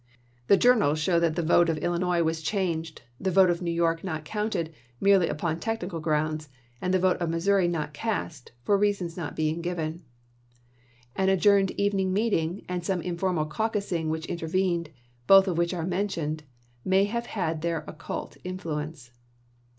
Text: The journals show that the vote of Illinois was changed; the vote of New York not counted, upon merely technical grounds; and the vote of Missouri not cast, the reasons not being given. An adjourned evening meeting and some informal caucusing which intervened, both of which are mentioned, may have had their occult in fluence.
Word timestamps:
The 0.47 0.57
journals 0.57 0.97
show 0.97 1.19
that 1.19 1.35
the 1.35 1.43
vote 1.43 1.69
of 1.69 1.77
Illinois 1.77 2.23
was 2.23 2.41
changed; 2.41 3.03
the 3.19 3.29
vote 3.29 3.51
of 3.51 3.61
New 3.61 3.69
York 3.69 4.03
not 4.03 4.25
counted, 4.25 4.69
upon 4.69 4.75
merely 4.99 5.27
technical 5.59 5.99
grounds; 5.99 6.49
and 6.81 6.91
the 6.91 6.97
vote 6.97 7.17
of 7.17 7.29
Missouri 7.29 7.67
not 7.67 7.93
cast, 7.93 8.51
the 8.65 8.73
reasons 8.73 9.15
not 9.15 9.35
being 9.35 9.61
given. 9.61 10.01
An 11.15 11.29
adjourned 11.29 11.69
evening 11.79 12.13
meeting 12.13 12.65
and 12.67 12.83
some 12.83 13.03
informal 13.03 13.45
caucusing 13.45 14.09
which 14.09 14.25
intervened, 14.25 14.89
both 15.27 15.47
of 15.47 15.59
which 15.59 15.71
are 15.71 15.85
mentioned, 15.85 16.41
may 16.83 17.03
have 17.03 17.27
had 17.27 17.61
their 17.61 17.83
occult 17.87 18.37
in 18.43 18.57
fluence. 18.57 19.11